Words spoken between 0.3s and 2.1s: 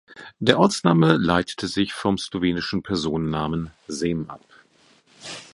Der Ortsname leitet sich